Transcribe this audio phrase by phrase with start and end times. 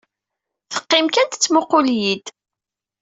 [0.73, 2.25] Teqqim kan tettmuqqul-iyi-d.